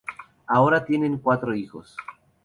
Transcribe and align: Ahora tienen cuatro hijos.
Ahora 0.47 0.83
tienen 0.83 1.19
cuatro 1.19 1.53
hijos. 1.53 1.95